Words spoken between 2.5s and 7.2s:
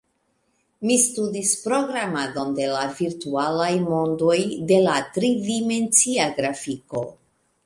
de la virtualaj mondoj, de la tridimencia grafiko